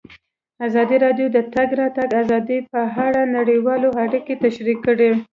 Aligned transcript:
ازادي 0.67 0.97
راډیو 1.05 1.27
د 1.31 1.33
د 1.35 1.39
تګ 1.55 1.69
راتګ 1.79 2.09
ازادي 2.21 2.57
په 2.71 2.79
اړه 3.05 3.21
نړیوالې 3.37 3.89
اړیکې 4.03 4.33
تشریح 4.43 4.77
کړي. 4.85 5.11